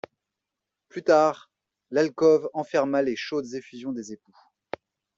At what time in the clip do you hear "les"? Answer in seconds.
3.03-3.15